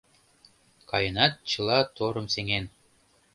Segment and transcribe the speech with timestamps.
[0.89, 2.65] Каенат чыла торым сеҥен